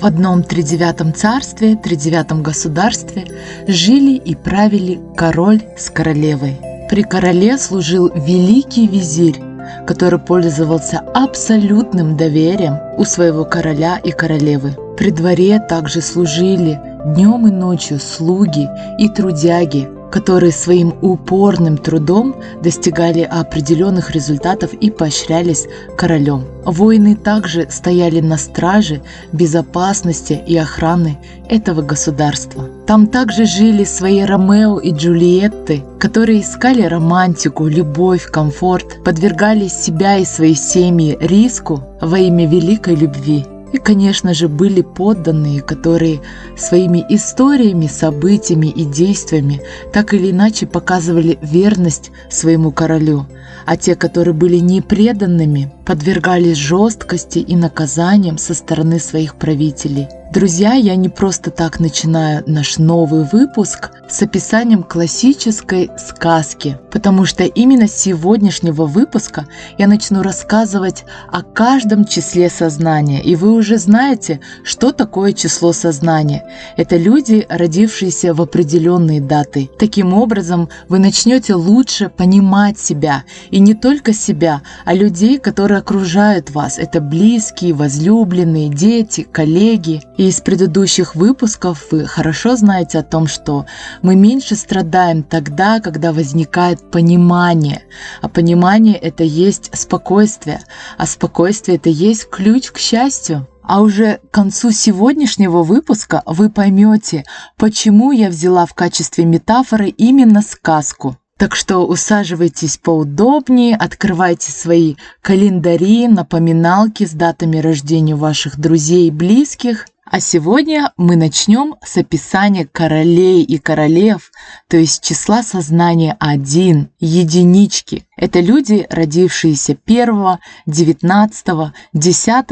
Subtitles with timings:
[0.00, 3.24] В одном тридевятом царстве, тридевятом государстве
[3.66, 6.60] жили и правили король с королевой.
[6.90, 9.40] При короле служил великий визирь,
[9.86, 14.76] который пользовался абсолютным доверием у своего короля и королевы.
[14.98, 16.78] При дворе также служили
[17.14, 18.68] днем и ночью слуги
[18.98, 26.44] и трудяги, которые своим упорным трудом достигали определенных результатов и поощрялись королем.
[26.64, 32.68] Воины также стояли на страже безопасности и охраны этого государства.
[32.86, 40.24] Там также жили свои Ромео и Джульетты, которые искали романтику, любовь, комфорт, подвергали себя и
[40.24, 43.44] свои семьи риску во имя великой любви.
[43.74, 46.20] И, конечно же, были подданные, которые
[46.56, 53.26] своими историями, событиями и действиями так или иначе показывали верность своему королю,
[53.66, 60.08] а те, которые были непреданными, подвергались жесткости и наказаниям со стороны своих правителей.
[60.32, 67.44] Друзья, я не просто так начинаю наш новый выпуск с описанием классической сказки, потому что
[67.44, 69.46] именно с сегодняшнего выпуска
[69.78, 73.22] я начну рассказывать о каждом числе сознания.
[73.22, 76.44] И вы уже знаете, что такое число сознания.
[76.76, 79.70] Это люди, родившиеся в определенные даты.
[79.78, 83.22] Таким образом, вы начнете лучше понимать себя.
[83.52, 86.78] И не только себя, а людей, которые окружают вас.
[86.78, 90.02] Это близкие, возлюбленные, дети, коллеги.
[90.16, 93.66] И из предыдущих выпусков вы хорошо знаете о том, что
[94.02, 97.82] мы меньше страдаем тогда, когда возникает понимание.
[98.22, 100.60] А понимание– это есть спокойствие,
[100.98, 103.46] а спокойствие– это есть ключ к счастью.
[103.62, 107.24] А уже к концу сегодняшнего выпуска вы поймете,
[107.56, 111.16] почему я взяла в качестве метафоры именно сказку.
[111.38, 119.86] Так что усаживайтесь поудобнее, открывайте свои календари, напоминалки с датами рождения ваших друзей и близких
[120.14, 124.30] а сегодня мы начнем с описания королей и королев,
[124.68, 128.06] то есть числа сознания 1, единички.
[128.16, 131.46] Это люди, родившиеся 1, 19,
[131.94, 132.44] 10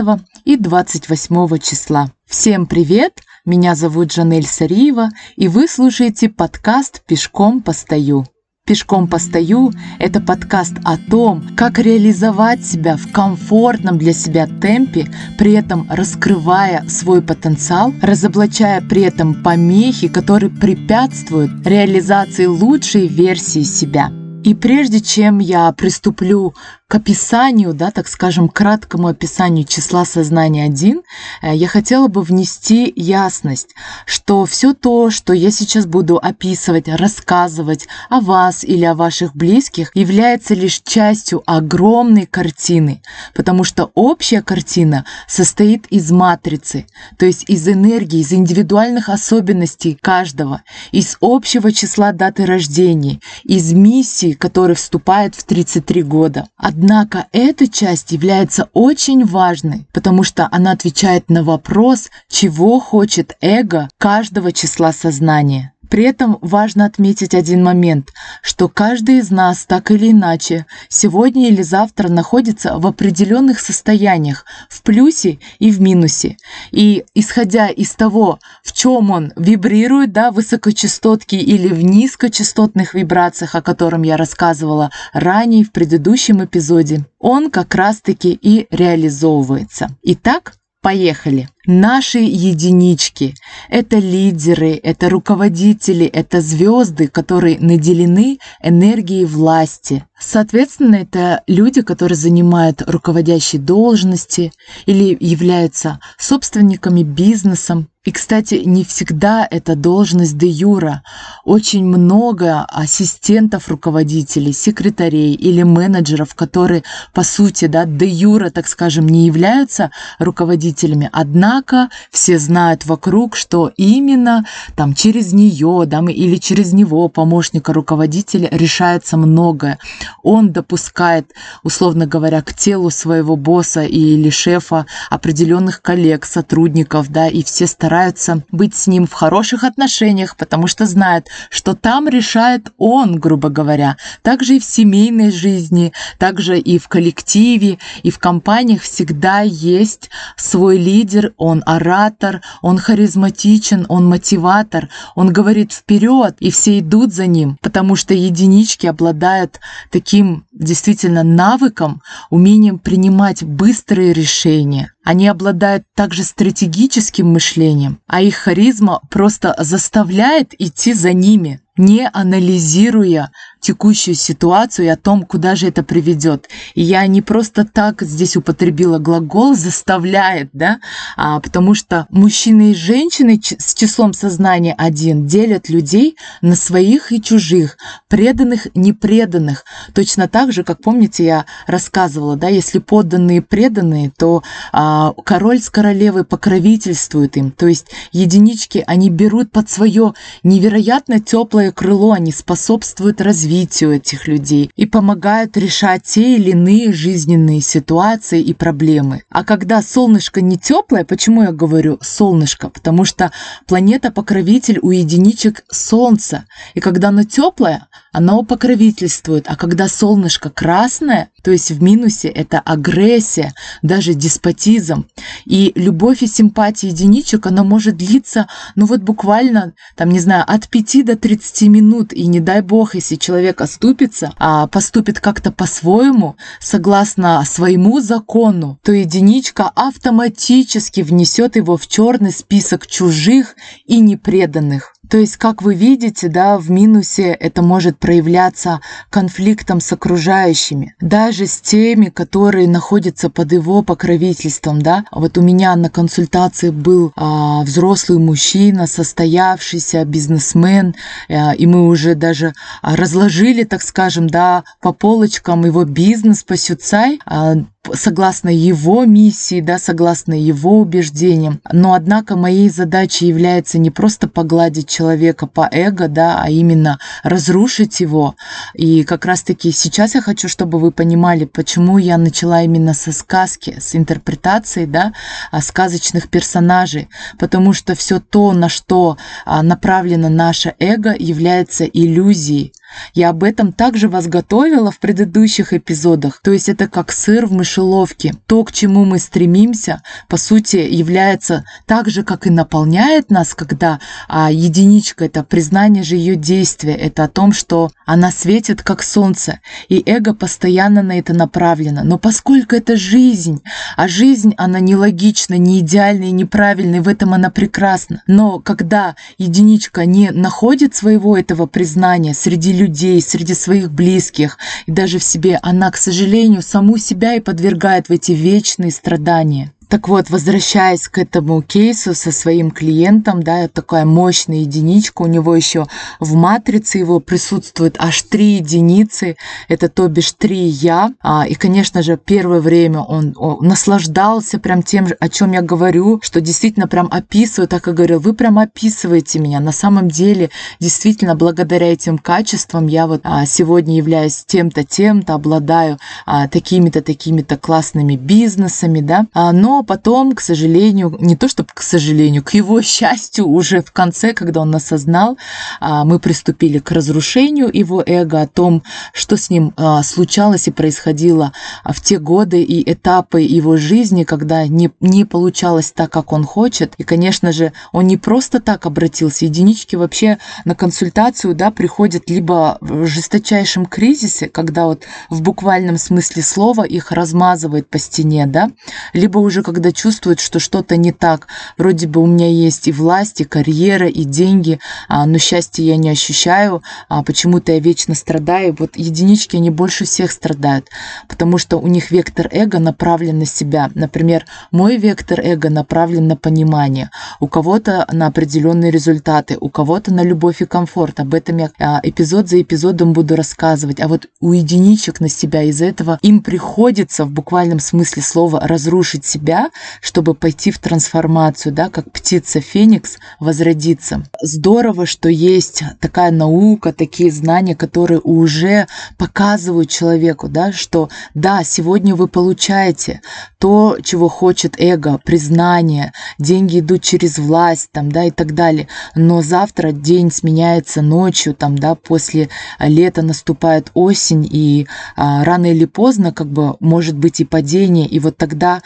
[0.45, 2.11] и 28 числа.
[2.27, 3.21] Всем привет!
[3.45, 8.27] Меня зовут Жанель Сариева, и вы слушаете подкаст «Пешком постою».
[8.65, 15.55] «Пешком постою»— это подкаст о том, как реализовать себя в комфортном для себя темпе, при
[15.55, 24.13] этом раскрывая свой потенциал, разоблачая при этом помехи, которые препятствуют реализации лучшей версии себя.
[24.45, 26.55] И прежде чем я приступлю
[26.93, 31.01] к описанию, да, так скажем, краткому описанию числа сознания 1,
[31.41, 33.71] э, я хотела бы внести ясность,
[34.05, 39.91] что все то, что я сейчас буду описывать, рассказывать о вас или о ваших близких,
[39.95, 43.01] является лишь частью огромной картины,
[43.35, 46.85] потому что общая картина состоит из матрицы,
[47.17, 50.61] то есть из энергии, из индивидуальных особенностей каждого,
[50.91, 56.49] из общего числа даты рождения, из миссии, которая вступает в 33 года.
[56.83, 63.89] Однако эта часть является очень важной, потому что она отвечает на вопрос, чего хочет эго
[63.99, 65.72] каждого числа сознания.
[65.93, 71.61] При этом важно отметить один момент, что каждый из нас так или иначе сегодня или
[71.61, 76.39] завтра находится в определенных состояниях, в плюсе и в минусе.
[76.71, 83.61] И исходя из того, в чем он вибрирует, да, высокочастотки или в низкочастотных вибрациях, о
[83.61, 89.91] котором я рассказывала ранее в предыдущем эпизоде, он как раз-таки и реализовывается.
[90.03, 91.49] Итак, Поехали!
[91.65, 93.37] Наши единички–
[93.69, 100.05] это лидеры, это руководители, это звезды, которые наделены энергией власти.
[100.19, 104.53] Соответственно, это люди, которые занимают руководящие должности
[104.87, 111.05] или являются собственниками бизнесом, и, кстати, не всегда это должность де юра.
[111.45, 116.83] Очень много ассистентов руководителей, секретарей или менеджеров, которые,
[117.15, 121.11] по сути, да, де юра, так скажем, не являются руководителями.
[121.13, 128.49] Однако все знают вокруг, что именно там через нее да, или через него, помощника руководителя,
[128.51, 129.79] решается многое.
[130.25, 131.33] Он допускает,
[131.63, 137.92] условно говоря, к телу своего босса или шефа определенных коллег, сотрудников, да, и все стараются
[137.93, 143.51] стараются быть с ним в хороших отношениях, потому что знают, что там решает он, грубо
[143.51, 143.99] говоря.
[144.23, 150.79] Также и в семейной жизни, также и в коллективе, и в компаниях всегда есть свой
[150.79, 157.59] лидер, он оратор, он харизматичен, он мотиватор, он говорит вперед, и все идут за ним,
[157.61, 159.61] потому что единички обладают
[159.91, 162.01] таким действительно навыком,
[162.31, 164.92] умением принимать быстрые решения.
[165.05, 173.31] Они обладают также стратегическим мышлением, а их харизма просто заставляет идти за ними, не анализируя
[173.63, 176.49] текущую ситуацию и о том, куда же это приведет.
[176.75, 180.81] И я не просто так здесь употребила глагол «заставляет», да,
[181.17, 187.23] а потому что мужчины и женщины с числом сознания один делят людей на своих и
[187.23, 187.79] чужих,
[188.09, 189.65] преданных, непреданных.
[189.95, 194.43] Точно так же, как помните, я рассказывала, да, если подданные преданные, то
[194.73, 197.53] а, король с королевой покровительствуют им.
[197.53, 204.71] То есть единички, они берут под свое невероятно теплое крыло, они способствуют развитию этих людей
[204.75, 209.23] и помогают решать те или иные жизненные ситуации и проблемы.
[209.31, 212.69] А когда солнышко не теплое, почему я говорю солнышко?
[212.69, 213.31] Потому что
[213.67, 216.45] планета-покровитель у единичек Солнце.
[216.75, 219.47] И когда оно теплое, оно покровительствует.
[219.49, 225.07] А когда солнышко красное, то есть в минусе это агрессия, даже деспотизм.
[225.45, 230.69] И любовь и симпатия единичек, она может длиться, ну вот буквально, там, не знаю, от
[230.69, 232.13] 5 до 30 минут.
[232.13, 238.93] И не дай бог, если человек оступится, а поступит как-то по-своему, согласно своему закону, то
[238.93, 243.57] единичка автоматически внесет его в черный список чужих
[243.87, 244.95] и непреданных.
[245.13, 248.81] То есть, как вы видите, да, в минусе это может проявляться
[249.11, 255.05] конфликтом с окружающими, даже с теми, которые находятся под его покровительством, да.
[255.13, 260.95] Вот у меня на консультации был а, взрослый мужчина, состоявшийся бизнесмен,
[261.29, 267.21] а, и мы уже даже разложили, так скажем, да, по полочкам его бизнес по Сюцай,
[267.27, 267.57] а,
[267.93, 271.61] согласно его миссии, да, согласно его убеждениям.
[271.71, 275.02] Но, однако, моей задачей является не просто погладить человека
[275.47, 278.35] по эго, да, а именно разрушить его.
[278.75, 283.77] И как раз-таки сейчас я хочу, чтобы вы понимали, почему я начала именно со сказки,
[283.79, 285.13] с интерпретацией, да,
[285.61, 287.09] сказочных персонажей.
[287.39, 292.73] Потому что все то, на что а, направлено наше эго, является иллюзией.
[293.15, 296.41] Я об этом также вас готовила в предыдущих эпизодах.
[296.43, 298.35] То есть это как сыр в мышеловке.
[298.47, 304.01] То, к чему мы стремимся, по сути, является так же, как и наполняет нас, когда
[304.29, 309.61] а, единичка– это признание же ее действия, это о том, что она светит, как солнце,
[309.89, 312.03] и эго постоянно на это направлено.
[312.05, 313.63] Но поскольку это жизнь,
[313.97, 318.23] а жизнь, она нелогична, не идеальна и неправильна, в этом она прекрасна.
[318.27, 322.82] Но когда единичка не находит своего этого признания среди людей,
[323.21, 328.13] среди своих близких и даже в себе, она, к сожалению, саму себя и подвергает в
[328.13, 329.73] эти вечные страдания.
[329.93, 335.55] Так вот, возвращаясь к этому кейсу со своим клиентом, да, такая мощная единичка, у него
[335.55, 335.87] еще
[336.19, 339.37] в матрице его присутствует аж три единицы,
[339.69, 344.83] это то бишь три я, а, и, конечно же, первое время он, он наслаждался прям
[344.83, 349.41] тем, о чем я говорю, что действительно прям описываю, так и говорил, вы прям описываете
[349.41, 350.49] меня, на самом деле,
[350.81, 357.59] действительно, благодаря этим качествам я вот а, сегодня являюсь тем-то, тем-то, обладаю а, такими-то, такими-то
[357.59, 359.53] классными бизнесами, да, а,
[359.83, 364.61] потом, к сожалению, не то чтобы к сожалению, к его счастью, уже в конце, когда
[364.61, 365.39] он осознал,
[365.81, 368.83] а, мы приступили к разрушению его эго, о том,
[369.13, 371.53] что с ним а, случалось и происходило
[371.85, 376.95] в те годы и этапы его жизни, когда не, не получалось так, как он хочет.
[376.99, 379.45] И, конечно же, он не просто так обратился.
[379.45, 386.43] Единички вообще на консультацию да, приходят либо в жесточайшем кризисе, когда вот в буквальном смысле
[386.43, 388.71] слова их размазывает по стене, да,
[389.13, 391.49] либо уже когда чувствуют, что что-то не так.
[391.79, 395.97] Вроде бы у меня есть и власть, и карьера, и деньги, а, но счастья я
[395.97, 398.77] не ощущаю, а почему-то я вечно страдаю.
[398.79, 400.89] Вот единички, они больше всех страдают,
[401.29, 403.91] потому что у них вектор эго направлен на себя.
[403.95, 407.11] Например, мой вектор эго направлен на понимание,
[407.41, 411.21] у кого-то на определенные результаты, у кого-то на любовь и комфорт.
[411.21, 414.01] Об этом я а, эпизод за эпизодом буду рассказывать.
[414.01, 419.25] А вот у единичек на себя из-за этого им приходится в буквальном смысле слова разрушить
[419.25, 419.62] себя,
[420.01, 424.25] чтобы пойти в трансформацию, да, как птица Феникс возродиться.
[424.41, 428.87] Здорово, что есть такая наука, такие знания, которые уже
[429.19, 433.21] показывают человеку, да, что да, сегодня вы получаете
[433.59, 438.89] то, чего хочет эго, признание, деньги идут через власть, там, да, и так далее.
[439.15, 442.49] Но завтра день сменяется ночью, там, да, после
[442.81, 448.19] лета наступает осень, и а, рано или поздно, как бы, может быть и падение, и
[448.19, 448.83] вот тогда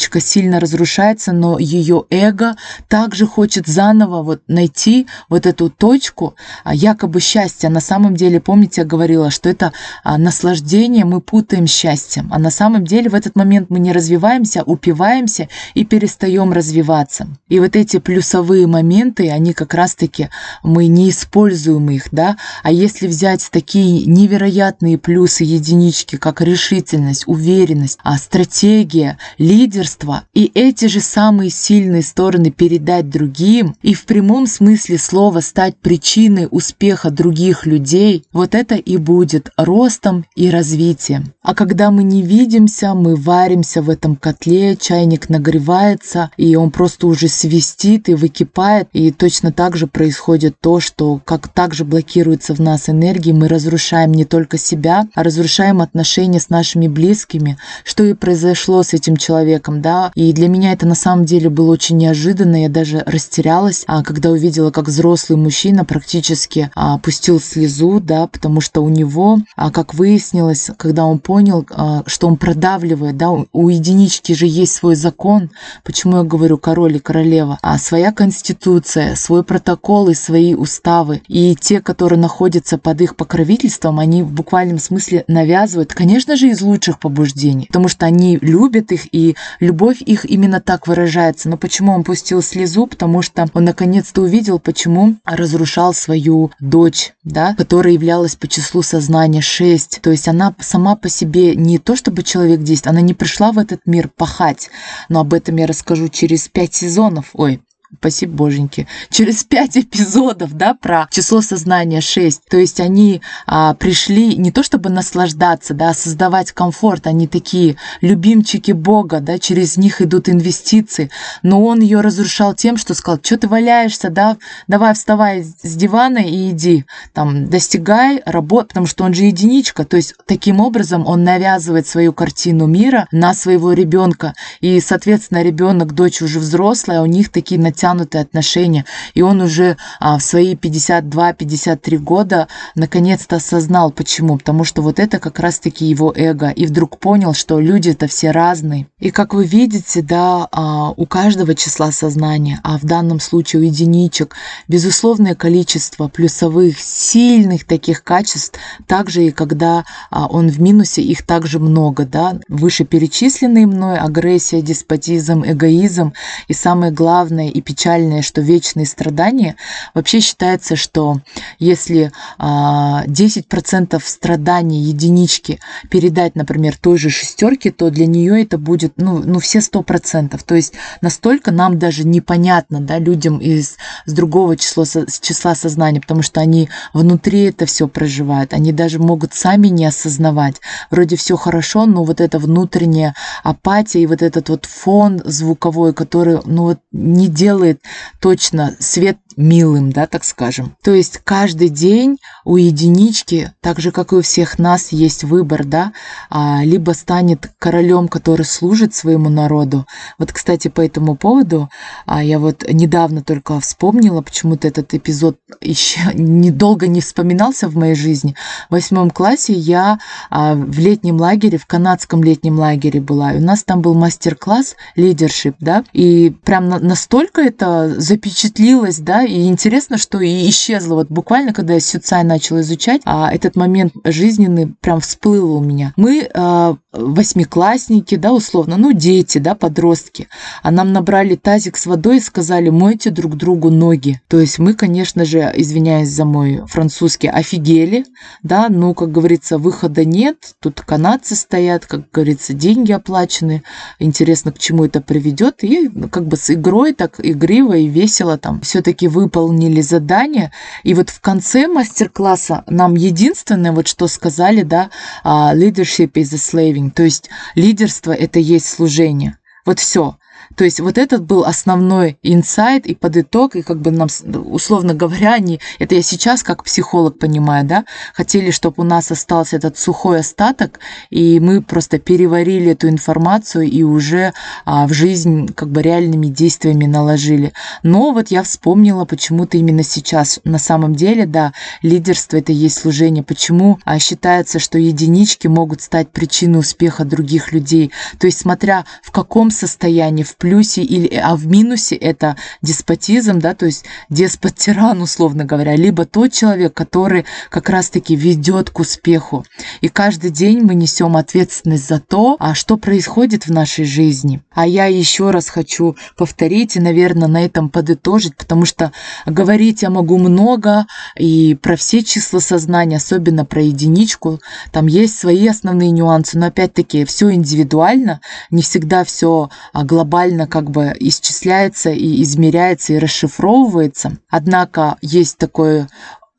[0.00, 2.56] единичка сильно разрушается, но ее эго
[2.88, 7.68] также хочет заново вот найти вот эту точку а, якобы счастья.
[7.68, 12.50] На самом деле, помните, я говорила, что это а, наслаждение мы путаем счастьем, а на
[12.50, 17.26] самом деле в этот момент мы не развиваемся, упиваемся и перестаем развиваться.
[17.48, 20.30] И вот эти плюсовые моменты, они как раз-таки,
[20.62, 27.98] мы не используем их, да, а если взять такие невероятные плюсы единички, как решительность, уверенность,
[28.02, 29.89] а стратегия, лидерство,
[30.34, 36.48] и эти же самые сильные стороны передать другим, и в прямом смысле слова стать причиной
[36.50, 41.32] успеха других людей, вот это и будет ростом и развитием.
[41.42, 47.06] А когда мы не видимся, мы варимся в этом котле, чайник нагревается, и он просто
[47.06, 52.60] уже свистит и выкипает, и точно так же происходит то, что как также блокируется в
[52.60, 58.14] нас энергии, мы разрушаем не только себя, а разрушаем отношения с нашими близкими, что и
[58.14, 62.62] произошло с этим человеком, да, и для меня это на самом деле было очень неожиданно,
[62.62, 68.60] я даже растерялась, а когда увидела, как взрослый мужчина практически а, пустил слезу, да, потому
[68.60, 73.68] что у него, а, как выяснилось, когда он понял, а, что он продавливает, да, у
[73.68, 75.50] единички же есть свой закон,
[75.84, 81.56] почему я говорю король и королева, а своя конституция, свой протокол и свои уставы, и
[81.56, 86.98] те, которые находятся под их покровительством, они в буквальном смысле навязывают, конечно же, из лучших
[86.98, 89.36] побуждений, потому что они любят их, и
[89.70, 91.48] любовь их именно так выражается.
[91.48, 92.88] Но почему он пустил слезу?
[92.88, 99.40] Потому что он наконец-то увидел, почему разрушал свою дочь, да, которая являлась по числу сознания
[99.40, 100.00] 6.
[100.02, 103.58] То есть она сама по себе не то чтобы человек действует, она не пришла в
[103.58, 104.70] этот мир пахать.
[105.08, 107.30] Но об этом я расскажу через пять сезонов.
[107.34, 107.62] Ой,
[107.98, 112.48] спасибо боженьки, через пять эпизодов, да, про число сознания 6.
[112.48, 117.76] То есть они а, пришли не то чтобы наслаждаться, да, а создавать комфорт, они такие
[118.00, 121.10] любимчики Бога, да, через них идут инвестиции,
[121.42, 124.36] но он ее разрушал тем, что сказал, что ты валяешься, да,
[124.68, 129.96] давай вставай с дивана и иди, там, достигай, работ, потому что он же единичка, то
[129.96, 136.22] есть таким образом он навязывает свою картину мира на своего ребенка, и, соответственно, ребенок, дочь
[136.22, 138.84] уже взрослая, у них такие натянутые отношения.
[139.14, 144.38] И он уже а, в свои 52-53 года наконец-то осознал, почему.
[144.38, 146.50] Потому что вот это как раз-таки его эго.
[146.50, 148.86] И вдруг понял, что люди-то все разные.
[148.98, 153.64] И как вы видите, да, а, у каждого числа сознания, а в данном случае у
[153.64, 154.36] единичек,
[154.68, 161.58] безусловное количество плюсовых, сильных таких качеств, также и когда а, он в минусе, их также
[161.58, 166.12] много, да, вышеперечисленные мной, агрессия, деспотизм, эгоизм,
[166.48, 169.54] и самое главное и печальное, что вечные страдания,
[169.94, 171.20] вообще считается, что
[171.60, 172.10] если
[172.40, 179.22] 10% а, страданий единички передать, например, той же шестерке, то для нее это будет, ну,
[179.24, 180.40] ну все 100%.
[180.44, 184.84] То есть настолько нам даже непонятно, да, людям из с другого числа,
[185.20, 190.56] числа сознания, потому что они внутри это все проживают, они даже могут сами не осознавать.
[190.90, 196.40] Вроде все хорошо, но вот эта внутренняя апатия и вот этот вот фон звуковой, который,
[196.44, 197.82] ну вот не делает делает
[198.20, 200.76] точно свет милым, да, так скажем.
[200.82, 205.64] То есть каждый день у единички, так же, как и у всех нас, есть выбор,
[205.64, 205.92] да,
[206.28, 209.86] а, либо станет королем, который служит своему народу.
[210.18, 211.70] Вот, кстати, по этому поводу
[212.06, 217.94] а, я вот недавно только вспомнила, почему-то этот эпизод еще недолго не вспоминался в моей
[217.94, 218.34] жизни.
[218.68, 219.98] В восьмом классе я
[220.30, 224.76] а, в летнем лагере, в канадском летнем лагере была, и у нас там был мастер-класс
[224.96, 230.96] лидершип, да, и прям настолько это запечатлилось, да, и интересно, что и исчезло.
[230.96, 235.92] Вот буквально, когда я Сюцай начала изучать, а этот момент жизненный прям всплыл у меня.
[235.96, 240.28] Мы э, восьмиклассники, да, условно, ну, дети, да, подростки,
[240.62, 244.20] а нам набрали тазик с водой и сказали, мойте друг другу ноги.
[244.28, 248.04] То есть мы, конечно же, извиняюсь за мой французский, офигели,
[248.42, 253.62] да, ну, как говорится, выхода нет, тут канадцы стоят, как говорится, деньги оплачены,
[253.98, 258.60] интересно, к чему это приведет, и как бы с игрой так игриво и весело там
[258.60, 260.52] все-таки выполнили задание,
[260.82, 264.90] и вот в конце мастер-класса нам единственное, вот что сказали, да,
[265.22, 269.36] а, leadership is a slaving, то есть лидерство– это есть служение.
[269.66, 270.16] Вот все.
[270.60, 274.08] То есть вот этот был основной инсайт и подыток, и как бы нам,
[274.44, 279.56] условно говоря, они, это я сейчас как психолог понимаю, да, хотели, чтобы у нас остался
[279.56, 284.34] этот сухой остаток, и мы просто переварили эту информацию и уже
[284.66, 287.54] а, в жизнь как бы реальными действиями наложили.
[287.82, 290.40] Но вот я вспомнила почему-то именно сейчас.
[290.44, 293.24] На самом деле, да, лидерство это есть служение.
[293.24, 297.92] Почему а, считается, что единички могут стать причиной успеха других людей?
[298.18, 303.54] То есть смотря в каком состоянии, в плюсе или а в минусе это деспотизм, да,
[303.54, 309.44] то есть деспот-тиран, условно говоря, либо тот человек, который как раз-таки ведет к успеху.
[309.80, 314.42] И каждый день мы несем ответственность за то, а что происходит в нашей жизни.
[314.52, 318.90] А я еще раз хочу повторить и, наверное, на этом подытожить, потому что
[319.26, 324.40] говорить я могу много и про все числа сознания, особенно про единичку,
[324.72, 330.46] там есть свои основные нюансы, но опять-таки все индивидуально, не всегда все а, глобально глобально
[330.46, 334.18] как бы исчисляется и измеряется и расшифровывается.
[334.28, 335.88] Однако есть такое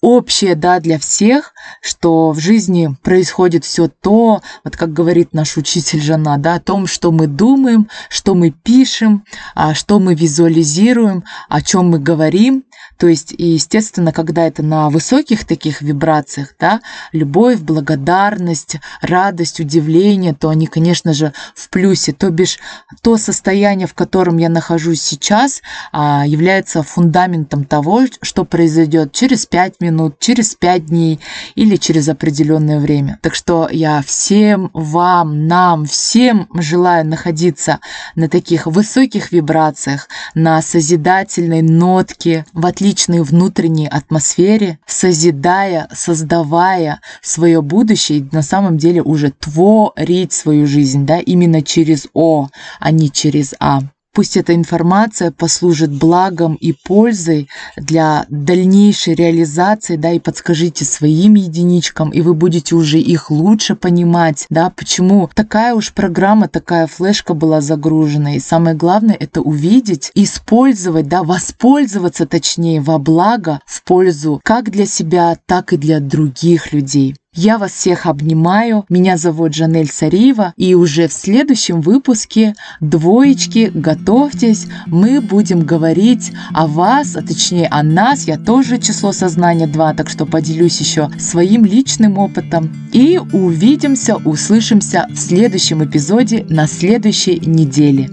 [0.02, 1.51] общее, да, для всех,
[1.82, 6.88] что в жизни происходит все то, вот как говорит наш учитель Жана, да, о том,
[6.88, 9.24] что мы думаем, что мы пишем,
[9.56, 12.64] а что мы визуализируем, о чем мы говорим.
[12.98, 20.36] То есть, и, естественно, когда это на высоких таких вибрациях, да, любовь, благодарность, радость, удивление,
[20.36, 22.14] то они, конечно же, в плюсе.
[22.14, 22.60] То бишь,
[23.02, 29.80] то состояние, в котором я нахожусь сейчас, а, является фундаментом того, что произойдет через пять
[29.80, 31.20] минут, минут, через 5 дней
[31.56, 33.20] или через определенное время.
[33.22, 37.80] Так что я всем вам, нам, всем желаю находиться
[38.16, 48.20] на таких высоких вибрациях, на созидательной нотке, в отличной внутренней атмосфере, созидая, создавая свое будущее
[48.20, 53.54] и на самом деле уже творить свою жизнь, да, именно через О, а не через
[53.60, 53.82] А.
[54.14, 62.10] Пусть эта информация послужит благом и пользой для дальнейшей реализации, да, и подскажите своим единичкам,
[62.10, 67.62] и вы будете уже их лучше понимать, да, почему такая уж программа, такая флешка была
[67.62, 68.36] загружена.
[68.36, 74.86] И самое главное это увидеть, использовать, да, воспользоваться точнее во благо, в пользу как для
[74.86, 77.16] себя, так и для других людей.
[77.34, 78.84] Я вас всех обнимаю.
[78.90, 80.54] Меня зовут Жанель Сариева.
[80.58, 87.84] И уже в следующем выпуске «Двоечки», готовьтесь, мы будем говорить о вас, а точнее о
[87.84, 88.28] нас.
[88.28, 92.70] Я тоже число сознания 2, так что поделюсь еще своим личным опытом.
[92.92, 98.10] И увидимся, услышимся в следующем эпизоде на следующей неделе.